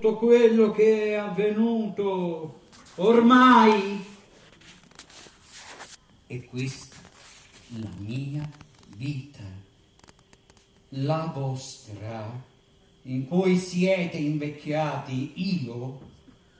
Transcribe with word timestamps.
tutto 0.00 0.16
quello 0.16 0.72
che 0.72 1.08
è 1.08 1.12
avvenuto 1.12 2.60
ormai. 2.96 4.02
E 6.26 6.44
questa 6.44 6.96
la 7.76 7.90
mia 7.98 8.48
vita, 8.96 9.42
la 10.90 11.30
vostra, 11.34 12.42
in 13.02 13.28
cui 13.28 13.58
siete 13.58 14.16
invecchiati, 14.16 15.32
io 15.34 16.00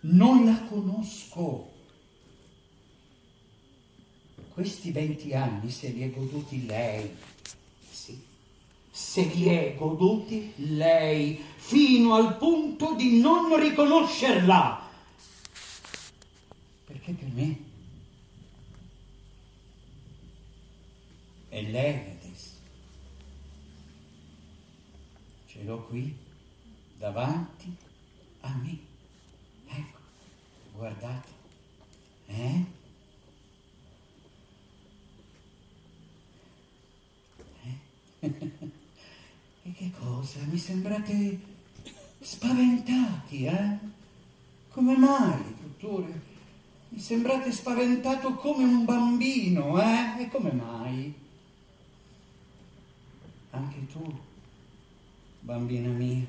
non 0.01 0.45
la 0.45 0.63
conosco. 0.69 1.69
Questi 4.53 4.93
venti 4.93 5.33
anni 5.33 5.71
se 5.71 5.89
li 5.89 6.03
è 6.03 6.11
goduti 6.11 6.67
lei, 6.67 7.11
se 9.11 9.25
li 9.25 9.49
è 9.49 9.75
goduti 9.77 10.53
lei, 10.77 11.43
fino 11.57 12.15
al 12.15 12.37
punto 12.37 12.95
di 12.95 13.19
non 13.19 13.59
riconoscerla. 13.59 14.89
Perché 16.85 17.13
per 17.15 17.29
me 17.33 17.59
è 21.49 21.61
lei 21.61 22.19
adesso. 22.19 22.51
Ce 25.47 25.65
l'ho 25.65 25.83
qui 25.87 26.17
davanti 26.97 27.77
a 28.43 28.55
me. 28.63 28.79
Ecco, 29.67 29.99
guardate. 30.77 31.29
Eh? 32.27 32.65
Eh? 38.21 38.79
e 39.63 39.73
che 39.73 39.91
cosa? 39.99 40.39
Mi 40.45 40.59
sembrate 40.59 41.39
spaventati, 42.21 43.45
eh? 43.45 43.79
Come 44.71 44.97
mai, 44.97 45.43
dottore? 45.61 46.29
Mi 46.89 46.99
sembrate 46.99 47.53
spaventato 47.53 48.35
come 48.35 48.65
un 48.65 48.85
bambino, 48.85 49.81
eh? 49.81 50.23
E 50.23 50.29
come 50.29 50.53
mai? 50.53 51.15
Anche 53.51 53.87
tu, 53.93 54.19
bambina 55.41 55.91
mia, 55.91 56.25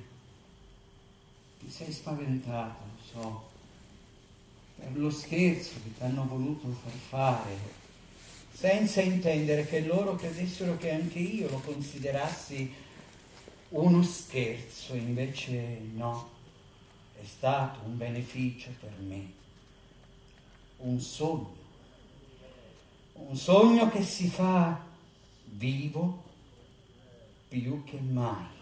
ti 1.60 1.70
sei 1.70 1.92
spaventata, 1.92 2.80
lo 2.84 3.04
so, 3.12 3.50
per 4.78 4.98
lo 4.98 5.12
scherzo 5.12 5.74
che 5.84 5.94
ti 5.96 6.04
hanno 6.04 6.26
voluto 6.26 6.68
far 6.84 6.92
fare, 6.92 7.58
senza 8.52 9.02
intendere 9.02 9.68
che 9.68 9.86
loro 9.86 10.16
credessero 10.16 10.78
che 10.78 10.92
anche 10.92 11.20
io 11.20 11.50
lo 11.50 11.60
considerassi 11.60 12.74
uno 13.72 14.04
scherzo, 14.04 14.96
invece 14.96 15.80
no, 15.94 16.30
è 17.20 17.24
stato 17.26 17.80
un 17.86 17.98
beneficio 17.98 18.70
per 18.80 18.94
me, 19.00 19.32
un 20.78 21.00
sogno, 21.00 21.56
un 23.14 23.36
sogno 23.36 23.90
che 23.90 24.04
si 24.04 24.28
fa 24.28 24.80
vivo 25.46 26.24
più 27.48 27.84
che 27.84 28.00
mai. 28.00 28.61